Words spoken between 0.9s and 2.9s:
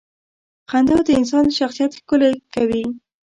د انسان شخصیت ښکلې کوي.